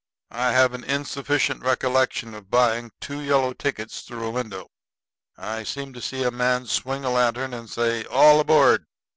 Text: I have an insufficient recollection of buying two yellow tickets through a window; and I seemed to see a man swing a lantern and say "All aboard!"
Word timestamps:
I 0.31 0.53
have 0.53 0.73
an 0.73 0.83
insufficient 0.83 1.61
recollection 1.61 2.33
of 2.33 2.49
buying 2.49 2.91
two 2.99 3.19
yellow 3.19 3.53
tickets 3.53 4.01
through 4.01 4.25
a 4.25 4.31
window; 4.31 4.71
and 5.37 5.45
I 5.45 5.61
seemed 5.63 5.93
to 5.93 6.01
see 6.01 6.23
a 6.23 6.31
man 6.31 6.65
swing 6.65 7.05
a 7.05 7.11
lantern 7.11 7.53
and 7.53 7.69
say 7.69 8.03
"All 8.05 8.39
aboard!" 8.39 8.87